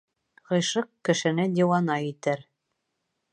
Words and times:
Ғишыҡ 0.53 0.87
кешене 1.09 1.45
диуана 1.59 1.99
итер. 2.09 2.43